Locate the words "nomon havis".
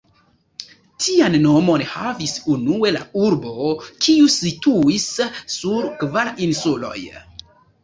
1.43-2.33